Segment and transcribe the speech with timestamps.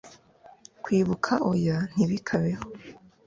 [0.83, 2.63] kwibuka oya ntibikabeho